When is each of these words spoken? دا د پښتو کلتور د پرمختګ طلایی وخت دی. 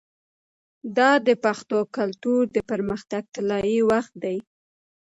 دا 0.97 1.11
د 1.27 1.29
پښتو 1.43 1.79
کلتور 1.97 2.41
د 2.55 2.57
پرمختګ 2.69 3.23
طلایی 3.35 3.79
وخت 3.91 4.13
دی. 4.23 4.37